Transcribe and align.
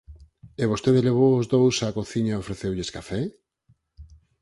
E 0.61 0.63
vostede 0.71 1.05
levou 1.07 1.31
os 1.41 1.49
dous 1.53 1.75
á 1.85 1.87
cociña 1.99 2.33
e 2.35 2.41
ofreceulles 2.43 2.89
café? 2.95 3.21